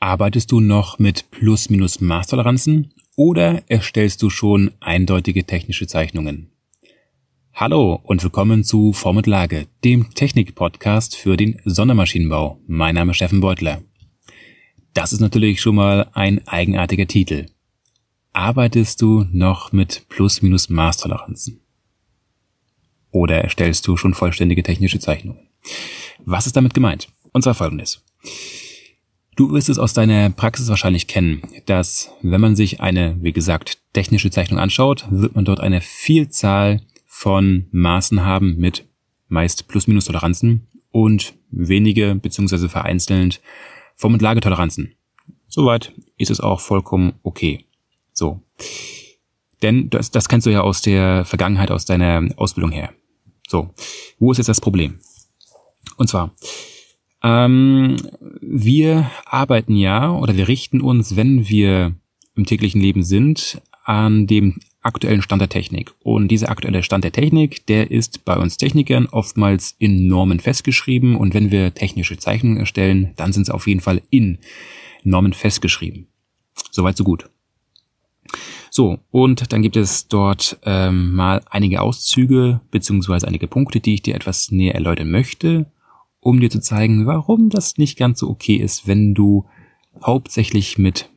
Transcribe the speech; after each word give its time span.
Arbeitest 0.00 0.52
du 0.52 0.60
noch 0.60 1.00
mit 1.00 1.28
Plus-Minus-Maß-Toleranzen 1.32 2.94
oder 3.16 3.64
erstellst 3.68 4.22
du 4.22 4.30
schon 4.30 4.70
eindeutige 4.78 5.44
technische 5.44 5.88
Zeichnungen? 5.88 6.52
Hallo 7.52 8.00
und 8.04 8.22
willkommen 8.22 8.62
zu 8.62 8.92
Form 8.92 9.16
und 9.16 9.26
Lage, 9.26 9.66
dem 9.82 10.14
Technik-Podcast 10.14 11.16
für 11.16 11.36
den 11.36 11.60
Sondermaschinenbau. 11.64 12.60
Mein 12.68 12.94
Name 12.94 13.10
ist 13.10 13.16
Steffen 13.16 13.40
Beutler. 13.40 13.82
Das 14.94 15.12
ist 15.12 15.18
natürlich 15.18 15.60
schon 15.60 15.74
mal 15.74 16.08
ein 16.12 16.46
eigenartiger 16.46 17.08
Titel. 17.08 17.46
Arbeitest 18.32 19.02
du 19.02 19.26
noch 19.32 19.72
mit 19.72 20.06
Plus-Minus-Maß-Toleranzen? 20.10 21.60
Oder 23.10 23.42
erstellst 23.42 23.84
du 23.88 23.96
schon 23.96 24.14
vollständige 24.14 24.62
technische 24.62 25.00
Zeichnungen? 25.00 25.48
Was 26.24 26.46
ist 26.46 26.54
damit 26.54 26.72
gemeint? 26.72 27.08
Und 27.32 27.42
zwar 27.42 27.54
folgendes. 27.54 28.04
Du 29.38 29.52
wirst 29.52 29.68
es 29.68 29.78
aus 29.78 29.92
deiner 29.92 30.30
Praxis 30.30 30.68
wahrscheinlich 30.68 31.06
kennen, 31.06 31.42
dass 31.66 32.10
wenn 32.22 32.40
man 32.40 32.56
sich 32.56 32.80
eine, 32.80 33.16
wie 33.20 33.32
gesagt, 33.32 33.78
technische 33.92 34.32
Zeichnung 34.32 34.58
anschaut, 34.58 35.06
wird 35.10 35.36
man 35.36 35.44
dort 35.44 35.60
eine 35.60 35.80
Vielzahl 35.80 36.82
von 37.06 37.68
Maßen 37.70 38.24
haben 38.24 38.56
mit 38.56 38.84
meist 39.28 39.68
Plus-Minus-Toleranzen 39.68 40.66
und 40.90 41.34
wenige 41.52 42.16
beziehungsweise 42.16 42.68
vereinzelt 42.68 43.40
Form- 43.94 44.14
und 44.14 44.22
Lagetoleranzen. 44.22 44.96
Soweit 45.46 45.92
ist 46.16 46.32
es 46.32 46.40
auch 46.40 46.58
vollkommen 46.58 47.12
okay. 47.22 47.64
So. 48.12 48.42
Denn 49.62 49.88
das, 49.88 50.10
das 50.10 50.28
kennst 50.28 50.48
du 50.48 50.50
ja 50.50 50.62
aus 50.62 50.82
der 50.82 51.24
Vergangenheit, 51.24 51.70
aus 51.70 51.84
deiner 51.84 52.28
Ausbildung 52.38 52.72
her. 52.72 52.92
So. 53.46 53.70
Wo 54.18 54.32
ist 54.32 54.38
jetzt 54.38 54.48
das 54.48 54.60
Problem? 54.60 54.98
Und 55.96 56.08
zwar, 56.08 56.34
ähm, 57.22 57.96
wir 58.40 59.10
arbeiten 59.24 59.74
ja 59.74 60.12
oder 60.12 60.36
wir 60.36 60.48
richten 60.48 60.80
uns, 60.80 61.16
wenn 61.16 61.48
wir 61.48 61.94
im 62.34 62.46
täglichen 62.46 62.80
Leben 62.80 63.02
sind, 63.02 63.60
an 63.84 64.26
dem 64.26 64.58
aktuellen 64.80 65.22
Stand 65.22 65.42
der 65.42 65.48
Technik. 65.48 65.92
Und 66.02 66.28
dieser 66.28 66.50
aktuelle 66.50 66.82
Stand 66.82 67.04
der 67.04 67.12
Technik, 67.12 67.66
der 67.66 67.90
ist 67.90 68.24
bei 68.24 68.36
uns 68.36 68.56
Technikern 68.56 69.06
oftmals 69.06 69.74
in 69.78 70.06
Normen 70.06 70.40
festgeschrieben. 70.40 71.16
Und 71.16 71.34
wenn 71.34 71.50
wir 71.50 71.74
technische 71.74 72.16
Zeichnungen 72.16 72.58
erstellen, 72.58 73.12
dann 73.16 73.32
sind 73.32 73.46
sie 73.46 73.54
auf 73.54 73.66
jeden 73.66 73.80
Fall 73.80 74.02
in 74.10 74.38
Normen 75.02 75.32
festgeschrieben. 75.32 76.06
Soweit 76.70 76.96
so 76.96 77.04
gut. 77.04 77.28
So, 78.70 79.00
und 79.10 79.52
dann 79.52 79.62
gibt 79.62 79.76
es 79.76 80.08
dort 80.08 80.58
ähm, 80.64 81.14
mal 81.14 81.42
einige 81.50 81.80
Auszüge 81.80 82.60
beziehungsweise 82.70 83.26
einige 83.26 83.48
Punkte, 83.48 83.80
die 83.80 83.94
ich 83.94 84.02
dir 84.02 84.14
etwas 84.14 84.50
näher 84.50 84.74
erläutern 84.74 85.10
möchte 85.10 85.66
um 86.28 86.40
dir 86.40 86.50
zu 86.50 86.60
zeigen, 86.60 87.06
warum 87.06 87.48
das 87.48 87.78
nicht 87.78 87.96
ganz 87.96 88.20
so 88.20 88.28
okay 88.28 88.56
ist, 88.56 88.86
wenn 88.86 89.14
du 89.14 89.46
hauptsächlich 90.04 90.76
mit 90.76 91.08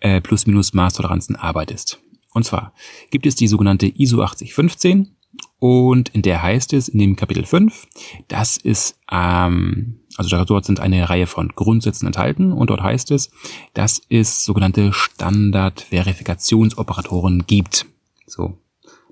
äh, 0.00 0.22
Plus-Minus-Maßtoleranzen 0.22 1.36
arbeitest. 1.36 2.00
Und 2.32 2.44
zwar 2.44 2.72
gibt 3.10 3.26
es 3.26 3.34
die 3.34 3.48
sogenannte 3.48 3.86
ISO 3.86 4.22
8015 4.22 5.14
und 5.58 6.08
in 6.08 6.22
der 6.22 6.42
heißt 6.42 6.72
es 6.72 6.88
in 6.88 6.98
dem 6.98 7.16
Kapitel 7.16 7.44
5, 7.44 7.86
das 8.28 8.56
ist, 8.56 8.96
ähm, 9.12 10.00
also 10.16 10.42
dort 10.42 10.64
sind 10.64 10.80
eine 10.80 11.10
Reihe 11.10 11.26
von 11.26 11.50
Grundsätzen 11.50 12.06
enthalten 12.06 12.52
und 12.52 12.70
dort 12.70 12.82
heißt 12.82 13.10
es, 13.10 13.30
dass 13.74 14.00
es 14.08 14.42
sogenannte 14.42 14.94
Standard-Verifikationsoperatoren 14.94 17.44
gibt. 17.46 17.84
So, 18.26 18.56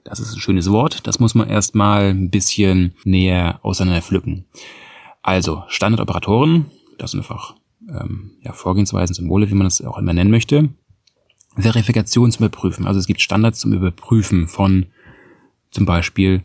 das 0.04 0.20
ist 0.20 0.32
ein 0.32 0.40
schönes 0.40 0.70
Wort, 0.70 1.06
das 1.06 1.20
muss 1.20 1.34
man 1.34 1.50
erstmal 1.50 2.14
ein 2.14 2.30
bisschen 2.30 2.94
näher 3.04 3.60
auseinander 3.62 4.00
pflücken. 4.00 4.46
Also, 5.26 5.64
Standardoperatoren, 5.66 6.66
das 6.98 7.10
sind 7.10 7.18
einfach 7.18 7.56
ähm, 7.88 8.30
ja, 8.42 8.52
Vorgehensweisen, 8.52 9.12
Symbole, 9.12 9.50
wie 9.50 9.54
man 9.54 9.66
das 9.66 9.82
auch 9.82 9.98
immer 9.98 10.12
nennen 10.12 10.30
möchte. 10.30 10.68
Verifikation 11.56 12.30
zum 12.30 12.46
Überprüfen. 12.46 12.86
Also 12.86 13.00
es 13.00 13.08
gibt 13.08 13.20
Standards 13.20 13.58
zum 13.58 13.72
Überprüfen 13.72 14.46
von 14.46 14.86
zum 15.72 15.84
Beispiel 15.84 16.44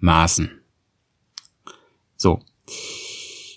Maßen. 0.00 0.50
So. 2.16 2.40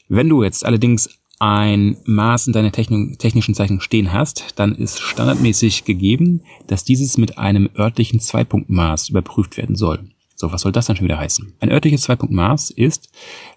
Wenn 0.07 0.29
du 0.29 0.43
jetzt 0.43 0.63
allerdings 0.63 1.09
ein 1.39 1.97
Maß 2.05 2.45
in 2.45 2.53
deiner 2.53 2.71
technischen 2.71 3.55
Zeichnung 3.55 3.81
stehen 3.81 4.13
hast, 4.13 4.53
dann 4.59 4.75
ist 4.75 4.99
standardmäßig 4.99 5.83
gegeben, 5.83 6.43
dass 6.67 6.83
dieses 6.83 7.17
mit 7.17 7.39
einem 7.39 7.71
örtlichen 7.75 8.19
Zweipunktmaß 8.19 9.09
überprüft 9.09 9.57
werden 9.57 9.75
soll. 9.75 10.11
So, 10.35 10.51
was 10.51 10.61
soll 10.61 10.71
das 10.71 10.87
dann 10.87 10.95
schon 10.95 11.05
wieder 11.05 11.19
heißen? 11.19 11.53
Ein 11.59 11.71
örtliches 11.71 12.01
Zweipunktmaß 12.03 12.71
ist, 12.71 13.09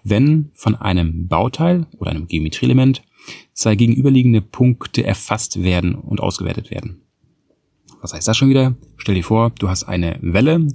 wenn 0.03 0.51
von 0.53 0.75
einem 0.75 1.27
Bauteil 1.27 1.87
oder 1.97 2.11
einem 2.11 2.27
Geometrieelement 2.27 3.01
zwei 3.53 3.75
gegenüberliegende 3.75 4.41
Punkte 4.41 5.03
erfasst 5.03 5.63
werden 5.63 5.95
und 5.95 6.21
ausgewertet 6.21 6.71
werden. 6.71 7.01
Was 8.01 8.13
heißt 8.13 8.27
das 8.27 8.37
schon 8.37 8.49
wieder? 8.49 8.75
Stell 8.97 9.15
dir 9.15 9.23
vor, 9.23 9.51
du 9.57 9.69
hast 9.69 9.83
eine 9.83 10.17
Welle 10.21 10.67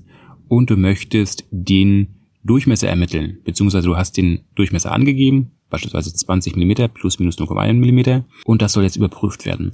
und 0.49 0.71
du 0.71 0.77
möchtest 0.77 1.45
den 1.51 2.09
Durchmesser 2.45 2.89
ermitteln, 2.89 3.39
beziehungsweise 3.45 3.87
du 3.87 3.97
hast 3.97 4.17
den 4.17 4.41
Durchmesser 4.57 4.91
angegeben, 4.91 5.53
beispielsweise 5.71 6.13
20 6.13 6.57
mm 6.57 6.89
plus 6.93 7.21
minus 7.21 7.39
0,1 7.39 7.75
mm 7.75 8.25
und 8.45 8.61
das 8.61 8.73
soll 8.73 8.83
jetzt 8.83 8.97
überprüft 8.97 9.47
werden. 9.47 9.71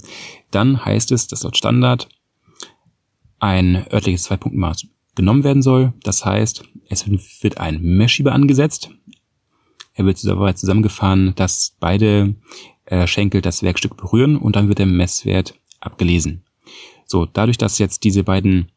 Dann 0.51 0.85
heißt 0.85 1.11
es, 1.11 1.27
dass 1.27 1.43
laut 1.43 1.57
Standard 1.57 2.07
ein 3.39 3.87
örtliches 3.91 4.23
Zweipunktmaß 4.23 4.87
genommen 5.19 5.43
werden 5.43 5.61
soll. 5.61 5.91
Das 6.03 6.23
heißt, 6.23 6.63
es 6.87 7.05
wird 7.43 7.57
ein 7.59 7.81
Messschieber 7.81 8.31
angesetzt. 8.31 8.89
Er 9.93 10.05
wird 10.05 10.25
dabei 10.25 10.53
zusammengefahren, 10.53 11.33
dass 11.35 11.75
beide 11.77 12.35
äh, 12.85 13.05
Schenkel 13.05 13.41
das 13.41 13.61
Werkstück 13.61 13.97
berühren 13.97 14.37
und 14.37 14.55
dann 14.55 14.69
wird 14.69 14.79
der 14.79 14.85
Messwert 14.85 15.55
abgelesen. 15.81 16.43
So, 17.05 17.25
dadurch, 17.25 17.57
dass 17.57 17.79
jetzt 17.79 18.05
diese 18.05 18.23
beiden 18.23 18.71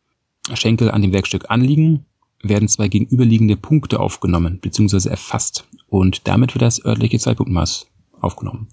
Schenkel 0.55 0.91
an 0.91 1.03
dem 1.03 1.13
Werkstück 1.13 1.49
anliegen, 1.49 2.07
werden 2.43 2.67
zwei 2.67 2.89
gegenüberliegende 2.89 3.57
Punkte 3.57 4.01
aufgenommen 4.01 4.59
bzw. 4.59 5.11
erfasst 5.11 5.69
und 5.87 6.27
damit 6.27 6.55
wird 6.55 6.63
das 6.63 6.85
örtliche 6.85 7.21
Zeitpunktmaß 7.21 7.87
aufgenommen. 8.21 8.67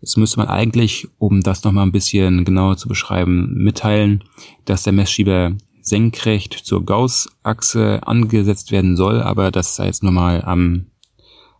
Jetzt 0.00 0.16
müsste 0.18 0.38
man 0.38 0.46
eigentlich, 0.46 1.08
um 1.18 1.40
das 1.40 1.64
nochmal 1.64 1.84
ein 1.84 1.90
bisschen 1.90 2.44
genauer 2.44 2.76
zu 2.76 2.86
beschreiben, 2.86 3.54
mitteilen, 3.54 4.22
dass 4.66 4.84
der 4.84 4.92
Messschieber 4.92 5.56
senkrecht 5.86 6.52
zur 6.52 6.84
Gauss-Achse 6.84 8.06
angesetzt 8.06 8.72
werden 8.72 8.96
soll, 8.96 9.22
aber 9.22 9.52
das 9.52 9.76
sei 9.76 9.86
jetzt 9.86 10.02
nur 10.02 10.12
mal 10.12 10.42
am 10.42 10.86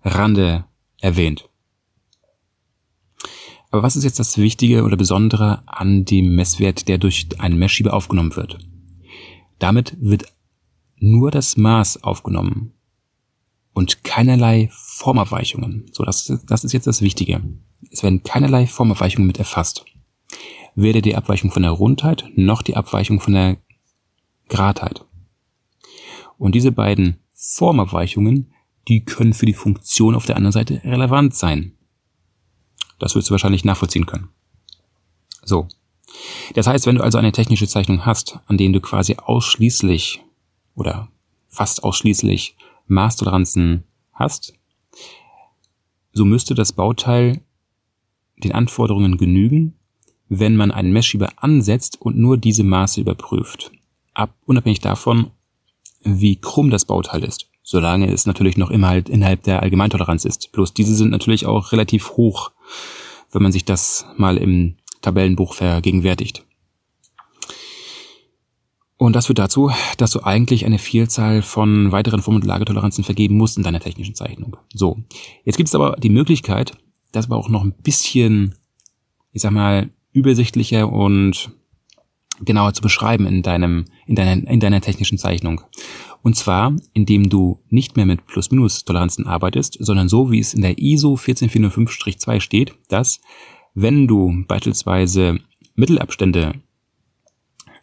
Rande 0.02 0.64
erwähnt. 1.00 1.48
Aber 3.70 3.82
was 3.82 3.94
ist 3.94 4.04
jetzt 4.04 4.18
das 4.18 4.36
Wichtige 4.36 4.82
oder 4.82 4.96
Besondere 4.96 5.62
an 5.66 6.04
dem 6.04 6.34
Messwert, 6.34 6.88
der 6.88 6.98
durch 6.98 7.28
einen 7.38 7.58
Messschieber 7.58 7.94
aufgenommen 7.94 8.34
wird? 8.34 8.58
Damit 9.60 9.96
wird 10.00 10.24
nur 10.96 11.30
das 11.30 11.56
Maß 11.56 12.02
aufgenommen 12.02 12.72
und 13.74 14.02
keinerlei 14.02 14.70
Formabweichungen. 14.72 15.86
So, 15.92 16.04
das 16.04 16.32
das 16.46 16.64
ist 16.64 16.72
jetzt 16.72 16.86
das 16.86 17.00
Wichtige. 17.00 17.42
Es 17.90 18.02
werden 18.02 18.24
keinerlei 18.24 18.66
Formabweichungen 18.66 19.26
mit 19.26 19.38
erfasst. 19.38 19.84
Weder 20.74 21.00
die 21.00 21.14
Abweichung 21.14 21.50
von 21.50 21.62
der 21.62 21.72
Rundheit 21.72 22.24
noch 22.34 22.62
die 22.62 22.76
Abweichung 22.76 23.20
von 23.20 23.34
der 23.34 23.58
Gradheit. 24.48 25.04
Und 26.38 26.54
diese 26.54 26.72
beiden 26.72 27.18
Formabweichungen, 27.34 28.52
die 28.88 29.04
können 29.04 29.34
für 29.34 29.46
die 29.46 29.54
Funktion 29.54 30.14
auf 30.14 30.26
der 30.26 30.36
anderen 30.36 30.52
Seite 30.52 30.80
relevant 30.84 31.34
sein. 31.34 31.72
Das 32.98 33.14
wirst 33.14 33.28
du 33.28 33.32
wahrscheinlich 33.32 33.64
nachvollziehen 33.64 34.06
können. 34.06 34.28
So. 35.42 35.68
Das 36.54 36.66
heißt, 36.66 36.86
wenn 36.86 36.96
du 36.96 37.04
also 37.04 37.18
eine 37.18 37.32
technische 37.32 37.68
Zeichnung 37.68 38.06
hast, 38.06 38.38
an 38.46 38.56
denen 38.56 38.72
du 38.72 38.80
quasi 38.80 39.16
ausschließlich 39.16 40.22
oder 40.74 41.08
fast 41.48 41.84
ausschließlich 41.84 42.56
Maßtoleranzen 42.86 43.84
hast, 44.12 44.54
so 46.12 46.24
müsste 46.24 46.54
das 46.54 46.72
Bauteil 46.72 47.42
den 48.42 48.52
Anforderungen 48.52 49.18
genügen, 49.18 49.74
wenn 50.28 50.56
man 50.56 50.70
einen 50.70 50.92
Messschieber 50.92 51.30
ansetzt 51.36 52.00
und 52.00 52.16
nur 52.16 52.38
diese 52.38 52.64
Maße 52.64 53.00
überprüft. 53.00 53.70
Ab, 54.16 54.34
unabhängig 54.46 54.80
davon, 54.80 55.30
wie 56.02 56.36
krumm 56.36 56.70
das 56.70 56.86
Bauteil 56.86 57.22
ist. 57.22 57.50
Solange 57.62 58.10
es 58.10 58.24
natürlich 58.24 58.56
noch 58.56 58.70
immer 58.70 58.88
halt 58.88 59.10
innerhalb 59.10 59.42
der 59.42 59.62
Allgemeintoleranz 59.62 60.24
ist. 60.24 60.52
Bloß 60.52 60.72
diese 60.72 60.94
sind 60.94 61.10
natürlich 61.10 61.44
auch 61.44 61.72
relativ 61.72 62.12
hoch, 62.12 62.52
wenn 63.30 63.42
man 63.42 63.52
sich 63.52 63.66
das 63.66 64.06
mal 64.16 64.38
im 64.38 64.76
Tabellenbuch 65.02 65.52
vergegenwärtigt. 65.52 66.46
Und 68.96 69.14
das 69.14 69.26
führt 69.26 69.38
dazu, 69.38 69.70
dass 69.98 70.12
du 70.12 70.22
eigentlich 70.22 70.64
eine 70.64 70.78
Vielzahl 70.78 71.42
von 71.42 71.92
weiteren 71.92 72.22
Form- 72.22 72.36
und 72.36 72.46
Lagetoleranzen 72.46 73.04
vergeben 73.04 73.36
musst 73.36 73.58
in 73.58 73.64
deiner 73.64 73.80
technischen 73.80 74.14
Zeichnung. 74.14 74.56
So, 74.72 74.96
jetzt 75.44 75.58
gibt 75.58 75.68
es 75.68 75.74
aber 75.74 75.96
die 75.96 76.08
Möglichkeit, 76.08 76.72
das 77.12 77.26
aber 77.26 77.36
auch 77.36 77.50
noch 77.50 77.62
ein 77.62 77.74
bisschen, 77.82 78.54
ich 79.32 79.42
sag 79.42 79.50
mal, 79.50 79.90
übersichtlicher 80.12 80.90
und 80.90 81.50
genauer 82.44 82.74
zu 82.74 82.82
beschreiben 82.82 83.26
in 83.26 83.42
deinem, 83.42 83.86
in 84.06 84.14
deiner, 84.14 84.48
in 84.48 84.60
deiner 84.60 84.80
technischen 84.80 85.18
Zeichnung. 85.18 85.62
Und 86.22 86.36
zwar, 86.36 86.74
indem 86.92 87.28
du 87.28 87.60
nicht 87.70 87.96
mehr 87.96 88.06
mit 88.06 88.26
Plus-Minus-Toleranzen 88.26 89.26
arbeitest, 89.26 89.78
sondern 89.80 90.08
so, 90.08 90.30
wie 90.32 90.40
es 90.40 90.54
in 90.54 90.62
der 90.62 90.78
ISO 90.78 91.14
14405-2 91.14 92.40
steht, 92.40 92.74
dass 92.88 93.20
Wenn 93.74 94.08
du 94.08 94.44
beispielsweise 94.48 95.38
Mittelabstände 95.74 96.54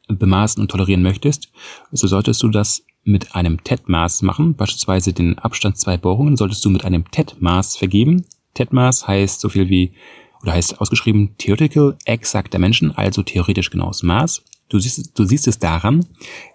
bemaßen 0.08 0.62
und 0.62 0.72
tolerieren 0.72 1.04
möchtest, 1.04 1.52
so 1.92 2.08
solltest 2.08 2.44
du 2.44 2.50
das 2.50 2.84
mit 3.04 3.36
einem 3.36 3.64
TED-Maß 3.64 4.22
machen, 4.24 4.56
beispielsweise 4.56 5.14
den 5.14 5.38
Abstand 5.40 5.78
zwei 5.78 5.98
Bohrungen 5.98 6.36
solltest 6.36 6.64
du 6.66 6.70
mit 6.70 6.86
einem 6.86 7.10
TED-Maß 7.12 7.78
vergeben. 7.78 8.26
TED-Maß 8.56 9.08
heißt 9.08 9.42
so 9.42 9.50
viel 9.50 9.70
wie, 9.70 9.94
oder 10.44 10.54
heißt 10.54 10.80
ausgeschrieben 10.80 11.36
Theoretical 11.38 11.98
Exact 12.06 12.54
Dimension, 12.54 12.92
also 12.92 13.24
theoretisch 13.24 13.72
genaues 13.72 14.04
Maß. 14.04 14.44
Du 14.70 14.78
siehst, 14.78 15.18
du 15.18 15.24
siehst 15.24 15.48
es 15.48 15.58
daran, 15.58 16.06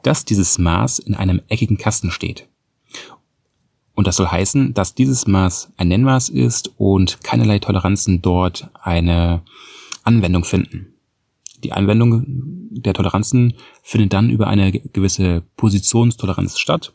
dass 0.03 0.25
dieses 0.25 0.59
Maß 0.59 0.99
in 0.99 1.15
einem 1.15 1.41
eckigen 1.49 1.79
Kasten 1.79 2.11
steht. 2.11 2.47
Und 3.95 4.07
das 4.07 4.17
soll 4.17 4.29
heißen, 4.29 4.75
dass 4.75 4.95
dieses 4.95 5.27
Maß 5.27 5.73
ein 5.77 5.89
Nennmaß 5.89 6.29
ist 6.29 6.73
und 6.77 7.25
keinerlei 7.25 7.59
Toleranzen 7.59 8.23
dort 8.23 8.71
eine 8.81 9.43
Anwendung 10.05 10.45
finden. 10.45 10.95
Die 11.65 11.73
Anwendung 11.73 12.25
der 12.71 12.95
Toleranzen 12.95 13.55
findet 13.83 14.13
dann 14.13 14.31
über 14.31 14.47
eine 14.47 14.71
gewisse 14.71 15.43
Positionstoleranz 15.57 16.59
statt, 16.59 16.93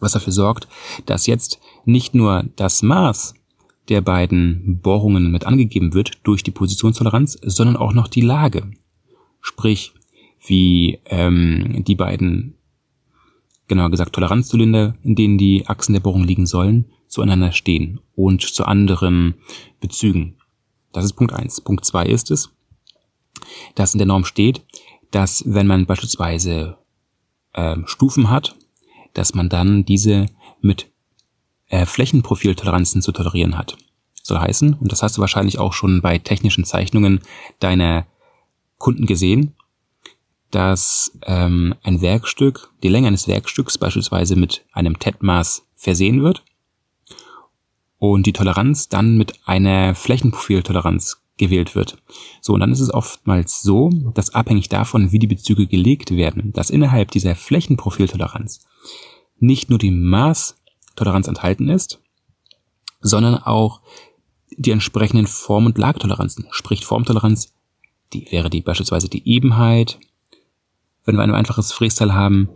was 0.00 0.12
dafür 0.12 0.32
sorgt, 0.32 0.66
dass 1.06 1.26
jetzt 1.26 1.60
nicht 1.84 2.14
nur 2.14 2.44
das 2.56 2.82
Maß 2.82 3.34
der 3.88 4.00
beiden 4.00 4.80
Bohrungen 4.80 5.30
mit 5.30 5.46
angegeben 5.46 5.92
wird 5.94 6.18
durch 6.24 6.42
die 6.42 6.50
Positionstoleranz, 6.50 7.38
sondern 7.42 7.76
auch 7.76 7.92
noch 7.92 8.08
die 8.08 8.20
Lage. 8.20 8.70
Sprich, 9.40 9.92
wie 10.46 10.98
ähm, 11.06 11.84
die 11.84 11.94
beiden, 11.94 12.54
genauer 13.68 13.90
gesagt 13.90 14.14
Toleranzzylinder, 14.14 14.94
in 15.02 15.14
denen 15.14 15.38
die 15.38 15.66
Achsen 15.66 15.92
der 15.92 16.00
Bohrung 16.00 16.24
liegen 16.24 16.46
sollen, 16.46 16.86
zueinander 17.06 17.52
stehen 17.52 18.00
und 18.14 18.42
zu 18.42 18.64
anderen 18.64 19.34
Bezügen. 19.80 20.36
Das 20.92 21.04
ist 21.04 21.14
Punkt 21.14 21.32
eins. 21.32 21.60
Punkt 21.60 21.84
zwei 21.84 22.06
ist 22.06 22.30
es, 22.30 22.50
dass 23.74 23.94
in 23.94 23.98
der 23.98 24.06
Norm 24.06 24.24
steht, 24.24 24.62
dass 25.10 25.44
wenn 25.46 25.66
man 25.66 25.86
beispielsweise 25.86 26.78
äh, 27.52 27.76
Stufen 27.84 28.30
hat, 28.30 28.56
dass 29.14 29.34
man 29.34 29.48
dann 29.48 29.84
diese 29.84 30.26
mit 30.60 30.91
äh, 31.72 31.86
Flächenprofiltoleranzen 31.86 33.02
zu 33.02 33.12
tolerieren 33.12 33.56
hat. 33.56 33.76
Soll 34.22 34.38
heißen, 34.38 34.74
und 34.74 34.92
das 34.92 35.02
hast 35.02 35.16
du 35.16 35.20
wahrscheinlich 35.20 35.58
auch 35.58 35.72
schon 35.72 36.02
bei 36.02 36.18
technischen 36.18 36.64
Zeichnungen 36.64 37.20
deiner 37.58 38.06
Kunden 38.78 39.06
gesehen, 39.06 39.54
dass 40.50 41.18
ähm, 41.26 41.74
ein 41.82 42.02
Werkstück, 42.02 42.70
die 42.82 42.88
Länge 42.88 43.08
eines 43.08 43.26
Werkstücks 43.26 43.78
beispielsweise 43.78 44.36
mit 44.36 44.64
einem 44.72 44.98
TED-Maß 44.98 45.66
versehen 45.74 46.22
wird 46.22 46.44
und 47.98 48.26
die 48.26 48.34
Toleranz 48.34 48.90
dann 48.90 49.16
mit 49.16 49.40
einer 49.46 49.94
Flächenprofiltoleranz 49.94 51.22
gewählt 51.38 51.74
wird. 51.74 51.96
So, 52.42 52.52
und 52.52 52.60
dann 52.60 52.72
ist 52.72 52.80
es 52.80 52.92
oftmals 52.92 53.62
so, 53.62 53.88
dass 54.12 54.34
abhängig 54.34 54.68
davon, 54.68 55.10
wie 55.10 55.18
die 55.18 55.26
Bezüge 55.26 55.66
gelegt 55.66 56.10
werden, 56.10 56.52
dass 56.52 56.68
innerhalb 56.68 57.10
dieser 57.10 57.34
Flächenprofiltoleranz 57.34 58.60
nicht 59.38 59.70
nur 59.70 59.78
die 59.78 59.90
Maßtoleranz 60.92 61.28
enthalten 61.28 61.68
ist, 61.68 62.00
sondern 63.00 63.36
auch 63.36 63.80
die 64.50 64.70
entsprechenden 64.70 65.26
Form- 65.26 65.66
und 65.66 65.78
Lagetoleranzen. 65.78 66.46
Sprich 66.50 66.84
Formtoleranz, 66.84 67.54
die 68.12 68.30
wäre 68.30 68.50
die 68.50 68.60
beispielsweise 68.60 69.08
die 69.08 69.26
Ebenheit, 69.26 69.98
wenn 71.04 71.16
wir 71.16 71.22
ein 71.22 71.34
einfaches 71.34 71.72
Frästeil 71.72 72.14
haben, 72.14 72.48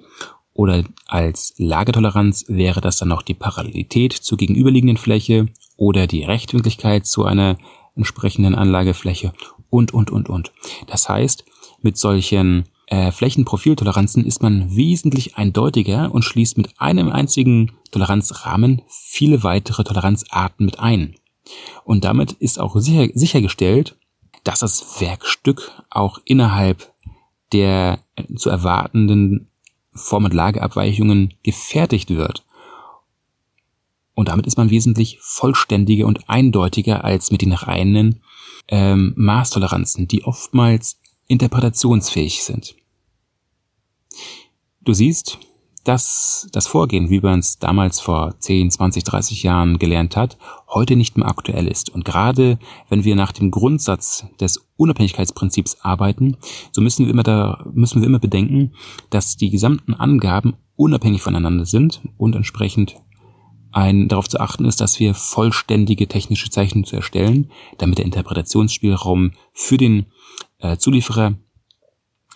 oder 0.52 0.84
als 1.06 1.54
Lagetoleranz 1.58 2.46
wäre 2.48 2.80
das 2.80 2.96
dann 2.96 3.08
noch 3.08 3.22
die 3.22 3.34
Parallelität 3.34 4.12
zur 4.12 4.38
gegenüberliegenden 4.38 4.96
Fläche 4.96 5.48
oder 5.76 6.06
die 6.06 6.24
Rechtwinkligkeit 6.24 7.06
zu 7.06 7.24
einer 7.24 7.58
entsprechenden 7.94 8.54
Anlagefläche 8.54 9.32
und, 9.68 9.92
und, 9.92 10.10
und, 10.10 10.30
und. 10.30 10.52
Das 10.86 11.08
heißt, 11.08 11.44
mit 11.82 11.98
solchen 11.98 12.64
äh, 12.86 13.10
Flächenprofiltoleranzen 13.10 14.24
ist 14.24 14.42
man 14.42 14.74
wesentlich 14.74 15.36
eindeutiger 15.36 16.12
und 16.12 16.22
schließt 16.22 16.56
mit 16.56 16.80
einem 16.80 17.10
einzigen 17.10 17.72
Toleranzrahmen 17.90 18.82
viele 18.88 19.42
weitere 19.42 19.84
Toleranzarten 19.84 20.64
mit 20.64 20.78
ein. 20.78 21.14
Und 21.84 22.04
damit 22.04 22.32
ist 22.32 22.58
auch 22.58 22.76
sicher, 22.76 23.08
sichergestellt, 23.14 23.96
dass 24.44 24.60
das 24.60 25.00
Werkstück 25.00 25.72
auch 25.90 26.18
innerhalb 26.24 26.92
der 27.52 28.00
zu 28.36 28.50
erwartenden 28.50 29.48
Form- 29.92 30.24
und 30.24 30.34
Lageabweichungen 30.34 31.34
gefertigt 31.42 32.10
wird 32.10 32.46
und 34.16 34.28
damit 34.30 34.46
ist 34.46 34.56
man 34.56 34.70
wesentlich 34.70 35.18
vollständiger 35.20 36.06
und 36.06 36.28
eindeutiger 36.28 37.04
als 37.04 37.30
mit 37.30 37.42
den 37.42 37.52
reinen 37.52 38.22
ähm, 38.66 39.12
Maßtoleranzen, 39.14 40.08
die 40.08 40.24
oftmals 40.24 40.98
interpretationsfähig 41.28 42.43
sind. 42.43 42.76
Du 44.81 44.93
siehst, 44.93 45.38
dass 45.87 46.49
das 46.52 46.67
Vorgehen, 46.67 47.11
wie 47.11 47.20
man 47.20 47.38
es 47.38 47.58
damals 47.58 48.00
vor 48.00 48.34
10, 48.38 48.73
20, 48.73 49.05
30 49.05 49.43
Jahren 49.44 49.78
gelernt 49.78 50.17
hat, 50.17 50.37
heute 50.69 50.96
nicht 50.96 51.17
mehr 51.17 51.28
aktuell 51.28 51.69
ist. 51.69 51.90
Und 51.90 52.05
gerade 52.05 52.58
wenn 52.88 53.05
wir 53.05 53.14
nach 53.14 53.31
dem 53.31 53.52
Grundsatz 53.52 54.26
des 54.40 54.67
Unabhängigkeitsprinzips 54.76 55.78
arbeiten, 55.82 56.37
so 56.73 56.81
müssen 56.81 57.06
wir 57.06 57.12
immer 57.12 57.23
da, 57.23 57.64
müssen 57.73 58.00
wir 58.00 58.08
immer 58.08 58.19
bedenken, 58.19 58.73
dass 59.11 59.37
die 59.37 59.50
gesamten 59.50 59.94
Angaben 59.94 60.55
unabhängig 60.75 61.23
voneinander 61.23 61.67
sind 61.67 62.02
und 62.17 62.34
entsprechend 62.34 62.96
ein, 63.70 64.08
darauf 64.08 64.28
zu 64.28 64.40
achten 64.40 64.64
ist, 64.64 64.81
dass 64.81 64.99
wir 64.99 65.14
vollständige 65.14 66.08
technische 66.08 66.50
Zeichnungen 66.50 66.87
zu 66.87 66.96
erstellen, 66.96 67.50
damit 67.78 67.99
der 67.99 68.06
Interpretationsspielraum 68.06 69.32
für 69.52 69.76
den 69.76 70.06
äh, 70.72 70.78
Zulieferer 70.78 71.34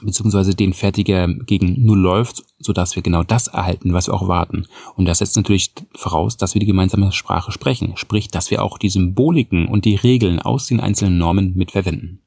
beziehungsweise 0.02 0.54
den 0.54 0.72
Fertiger 0.72 1.28
gegen 1.28 1.84
Null 1.84 1.98
läuft, 1.98 2.42
so 2.58 2.72
dass 2.72 2.96
wir 2.96 3.02
genau 3.02 3.22
das 3.22 3.48
erhalten, 3.48 3.92
was 3.92 4.08
wir 4.08 4.14
auch 4.14 4.28
warten. 4.28 4.66
Und 4.96 5.04
das 5.04 5.18
setzt 5.18 5.36
natürlich 5.36 5.72
voraus, 5.94 6.36
dass 6.36 6.54
wir 6.54 6.60
die 6.60 6.66
gemeinsame 6.66 7.12
Sprache 7.12 7.52
sprechen, 7.52 7.96
sprich, 7.96 8.28
dass 8.28 8.50
wir 8.50 8.62
auch 8.62 8.78
die 8.78 8.88
Symboliken 8.88 9.66
und 9.66 9.84
die 9.84 9.96
Regeln 9.96 10.40
aus 10.40 10.66
den 10.66 10.80
einzelnen 10.80 11.18
Normen 11.18 11.54
mitverwenden. 11.54 12.22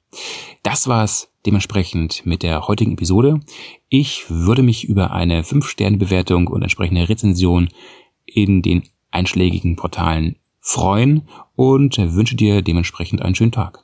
Das 0.61 0.87
war's 0.87 1.31
dementsprechend 1.45 2.25
mit 2.25 2.43
der 2.43 2.67
heutigen 2.67 2.93
Episode. 2.93 3.39
Ich 3.89 4.25
würde 4.29 4.63
mich 4.63 4.85
über 4.85 5.11
eine 5.11 5.41
5-Sterne-Bewertung 5.41 6.47
und 6.47 6.61
entsprechende 6.61 7.09
Rezension 7.09 7.69
in 8.25 8.61
den 8.61 8.83
einschlägigen 9.11 9.75
Portalen 9.75 10.37
freuen 10.59 11.23
und 11.55 11.97
wünsche 11.97 12.35
dir 12.35 12.61
dementsprechend 12.61 13.21
einen 13.21 13.35
schönen 13.35 13.51
Tag. 13.51 13.79